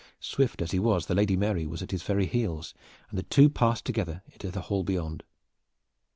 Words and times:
Swift 0.19 0.63
as 0.63 0.71
he 0.71 0.79
was, 0.79 1.05
the 1.05 1.13
Lady 1.13 1.37
Mary 1.37 1.67
was 1.67 1.83
at 1.83 1.91
his 1.91 2.01
very 2.01 2.25
heels, 2.25 2.73
and 3.11 3.19
the 3.19 3.29
two 3.29 3.47
passed 3.49 3.85
together 3.85 4.23
into 4.31 4.49
the 4.49 4.61
hall 4.61 4.83
beyond. 4.83 5.23